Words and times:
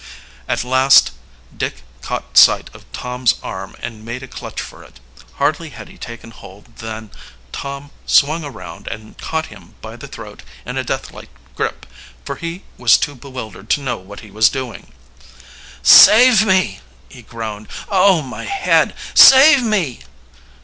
At 0.47 0.63
last 0.63 1.11
Dick 1.55 1.83
caught 2.01 2.35
sight 2.35 2.71
of 2.73 2.91
Tom's 2.91 3.35
arm 3.43 3.75
and 3.81 4.03
made 4.03 4.23
a 4.23 4.27
clutch 4.27 4.59
for 4.59 4.83
it. 4.83 4.99
Hardly 5.33 5.69
had 5.69 5.89
he 5.89 5.99
taken 5.99 6.31
hold 6.31 6.77
than 6.77 7.11
Tom 7.51 7.91
swung 8.07 8.43
around 8.43 8.87
and 8.87 9.15
caught 9.19 9.45
him 9.53 9.75
by 9.79 9.95
the 9.95 10.07
throat 10.07 10.41
in 10.65 10.75
a 10.75 10.83
deathlike 10.83 11.29
grip, 11.55 11.85
for 12.25 12.37
he 12.37 12.63
was 12.79 12.97
too 12.97 13.13
bewildered 13.13 13.69
to 13.69 13.81
know 13.81 13.97
what 13.97 14.21
he 14.21 14.31
was 14.31 14.49
doing. 14.49 14.91
"Save 15.83 16.47
me!" 16.47 16.79
he 17.07 17.21
groaned. 17.21 17.67
"Oh, 17.87 18.23
my 18.23 18.45
head! 18.45 18.95
Save 19.13 19.61
me!" 19.61 19.99